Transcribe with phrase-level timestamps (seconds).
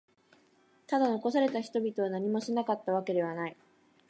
[0.87, 3.57] ただ、残された人々は何もしなかったわけではない。